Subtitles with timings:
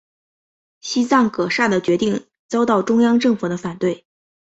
[0.79, 4.07] 西藏噶厦的决定遭到中央政府的反对。